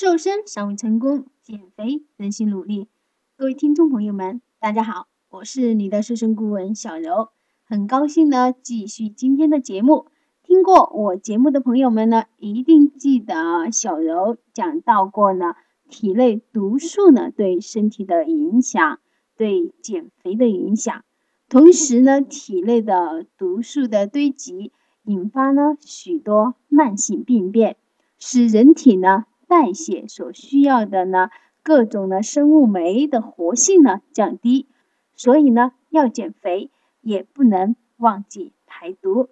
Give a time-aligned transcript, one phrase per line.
[0.00, 2.88] 瘦身尚未成功，减肥仍需努力。
[3.36, 7.28] 各位听众朋友们，大家好，我是你的瘦身顾问小柔，
[7.64, 10.06] 很高兴呢继续今天的节目。
[10.42, 15.54] 听过我节目的朋友们呢，一定记得小柔讲到过呢，
[15.90, 19.00] 体内毒素呢对身体的影响，
[19.36, 21.04] 对减肥的影响。
[21.50, 24.72] 同时呢，体内的毒素的堆积，
[25.04, 27.76] 引发呢许多慢性病变，
[28.18, 29.26] 使人体呢。
[29.50, 31.28] 代谢所需要的呢，
[31.64, 34.68] 各种的生物酶的活性呢降低，
[35.16, 36.70] 所以呢要减肥
[37.00, 39.28] 也不能忘记排毒。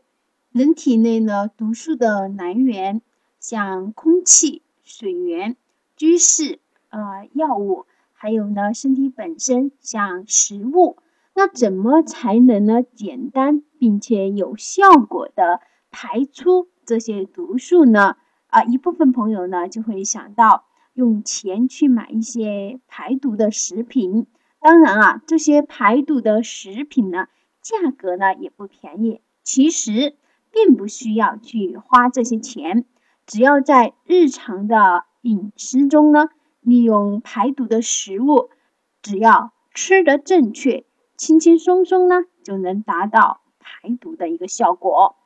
[0.51, 3.01] 人体内呢毒素的来源，
[3.39, 5.55] 像空气、水源、
[5.95, 6.59] 居室、
[6.91, 10.97] 呃药物，还有呢身体本身像食物。
[11.33, 15.61] 那怎么才能呢简单并且有效果的
[15.93, 18.17] 排出这些毒素呢？
[18.49, 24.27] 啊，一部分朋友呢就会想到用钱去买一些排毒的食品。
[24.61, 27.29] 当然啊，这些排毒的食品呢，
[27.63, 29.21] 价格呢也不便宜。
[29.45, 30.17] 其实
[30.51, 32.85] 并不需要去花这些钱，
[33.27, 38.51] 只要在日常的饮食中呢，利用排毒的食物，
[39.03, 40.85] 只要吃得正确，
[41.17, 45.18] 轻轻松松呢就能达到排毒的一个效果。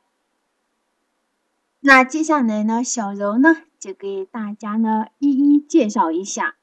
[1.85, 6.55] 那接下来呢，小柔呢就给大家呢一一介绍一下。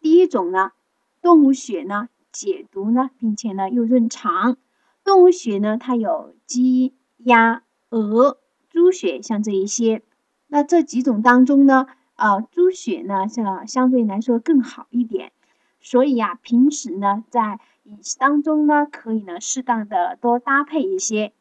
[0.00, 0.70] 第一种呢，
[1.20, 4.58] 动物血呢解毒呢，并且呢又润肠。
[5.02, 10.02] 动物血呢，它有鸡、鸭、鹅、猪血，像这一些。
[10.46, 15.32] 那这几种当中呢，呃，猪血呢是相对来说更好一点。
[15.80, 21.32] 所以呀，平时呢在饮食当中呢，可以呢适当的多搭配一些。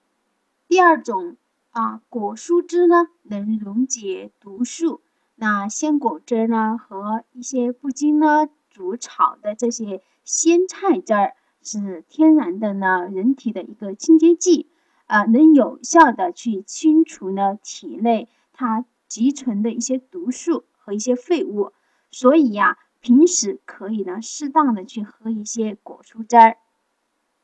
[0.68, 1.38] 第二种。
[1.72, 5.02] 啊，果蔬汁呢能溶解毒素，
[5.36, 14.68] 那鲜果汁呢和一些不经呢煮炒的这些鲜菜汁儿是天然的呢，人体的一个清洁剂，
[15.06, 21.72] 啊，能有效的去清除呢体内它积存的一些毒素和一些废物，
[22.10, 26.58] 所以呀，平时可以呢适当的去喝一些果蔬汁儿。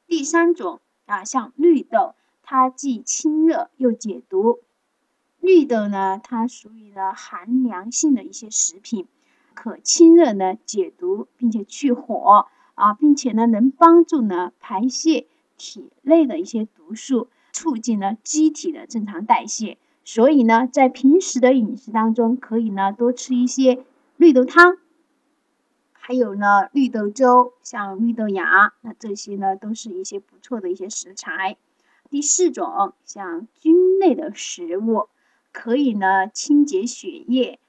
[0.08, 2.16] 第三种啊，像绿豆。
[2.48, 4.60] 它既清热又解毒。
[5.40, 9.08] 绿豆呢，它属于呢寒凉性的一些食品，
[9.56, 12.46] 可清热呢解毒，并且去火
[12.76, 15.26] 啊，并且呢能帮助呢排泄
[15.58, 19.80] 体内的一些毒素，促进呢机体的正常代谢。
[20.04, 23.84] 所以呢，在平时的饮食当中，可以呢多吃一些
[24.18, 24.78] 绿豆汤，
[25.94, 31.58] 还有呢绿豆粥，像绿豆芽，那这些呢都是一些不错的一些食材。
[32.16, 35.09] 第四种，像菌类的食物，
[35.52, 37.59] 可以呢清洁血液。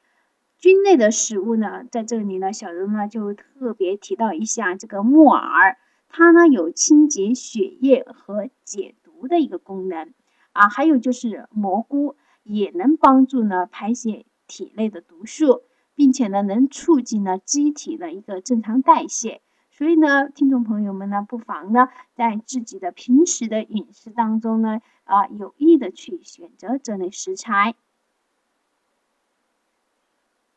[0.56, 5.76] 菌类的食物呢，在这里呢，小柔呢就特别提到一下这个木耳，
[6.08, 10.14] 它呢有清洁血液和解毒的一个功能
[10.52, 10.68] 啊。
[10.68, 12.14] 还有就是蘑菇，
[12.44, 15.62] 也能帮助呢排泄体内的毒素，
[15.96, 19.40] 并且呢能促进呢机体的一个正常代谢。
[19.76, 27.74] 所以呢，听众朋友们呢，不妨呢，在自己的平时的饮食当中呢，啊，有意的去选择这类食材。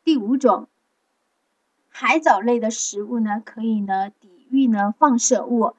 [0.06, 0.70] 第五种，
[1.90, 5.76] 海藻类的食物呢，可以呢抵御呢放射物。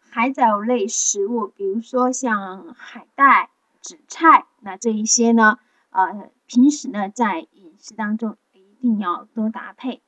[0.00, 10.02] 海藻类食物，比如说像海带、紫菜，那这一些呢，呃，平时呢在饮食当中一定要多搭配。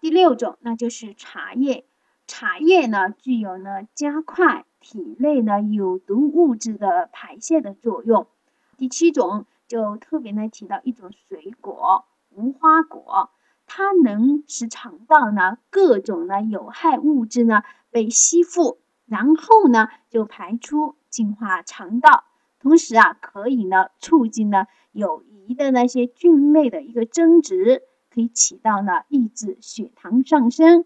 [0.00, 1.84] 第六种，那就是茶叶。
[2.26, 8.26] 茶叶呢，具有呢加快体内呢有毒物质的排泄的作用。
[8.78, 13.28] 第七种，就特别呢提到一种水果——无花果，
[13.66, 22.24] 它能使肠道呢各种呢有害物质呢被吸附，然后呢就排出，净化肠道。
[22.58, 27.82] 同时啊，可以呢促进呢有益的那些菌类的一个增殖。
[28.12, 30.84] 可以起到呢抑制血糖上升，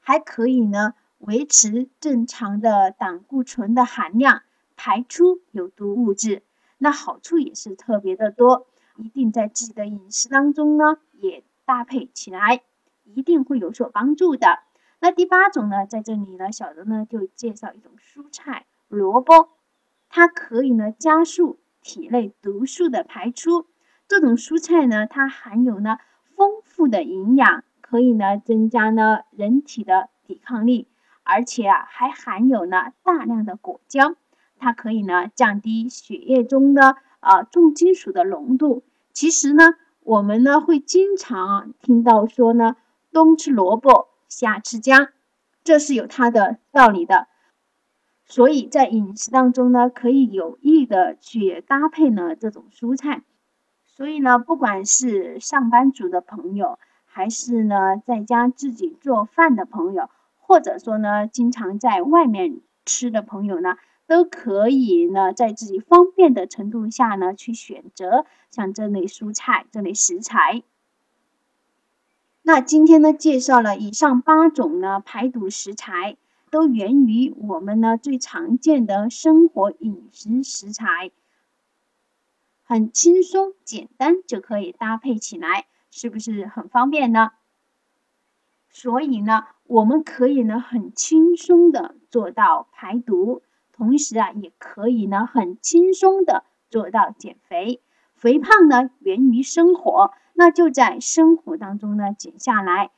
[0.00, 4.42] 还可以呢维持正常的胆固醇的含量，
[4.76, 6.42] 排出有毒物质。
[6.78, 12.62] 那好处也是特别的多，一定在自己的饮食当中呢也搭配起来，
[13.04, 14.60] 一定会有所帮助的。
[14.98, 19.50] 那第八种呢，在这里呢，小柔呢就介绍一种蔬菜萝卜，
[20.08, 23.66] 它可以呢加速体内毒素的排出。
[24.10, 25.98] 这种蔬菜呢，它含有呢。
[26.34, 30.88] 丰富的营养可以呢增加呢人体的抵抗力，
[31.22, 34.16] 而且啊还含有呢大量的果胶，
[34.58, 38.82] 它可以呢降低血液中的啊重金属的浓度。
[39.12, 42.74] 其实呢，我们呢会经常听到说呢，
[43.12, 45.10] 冬吃萝卜，夏吃姜，
[45.62, 47.28] 这是有它的道理的。
[48.24, 53.22] 所以在饮食当中呢，可以有意的去搭配呢这种蔬菜。
[54.00, 60.08] 所以呢，不管是上班族的朋友，还是呢在家自己做饭的朋友，
[60.38, 63.76] 或者说呢经常在外面吃的朋友呢。
[64.06, 70.62] 都可以呢，在自己方便的程度下呢，去选择像这类蔬菜、这类食材。
[72.42, 76.16] 那今天呢，介绍了以上八种呢排毒食材，
[76.50, 81.12] 都源于我们呢最常见的生活饮食食材，
[82.70, 87.32] 很轻松简单就可以搭配起来，是不是很方便呢？
[88.68, 93.42] 所以呢，我们可以呢很轻松的做到排毒。
[93.72, 97.82] 同时啊，也可以呢，很轻松的做到减肥。
[98.14, 102.92] 肥胖呢，源于生活，那就在生活当中呢减下来，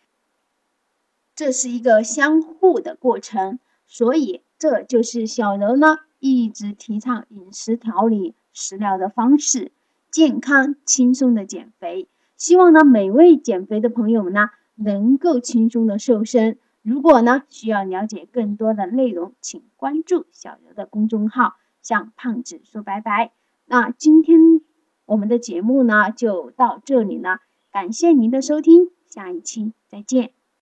[1.34, 3.58] 这是一个相互的过程。
[3.86, 9.72] 所以，这就是小柔呢一直提倡饮食调理食疗的方式，
[10.10, 12.08] 健康轻松的减肥。
[12.36, 16.58] 希望呢，每位减肥的朋友们呢，能够轻松的瘦身。
[16.82, 23.32] 如果呢需要了解更多的内容，请关注小刘的公众号，向胖子说拜拜。
[23.66, 24.60] 那今天
[25.06, 27.38] 我们的节目呢就到这里了，
[27.70, 30.41] 感谢您的收听，下一期再见。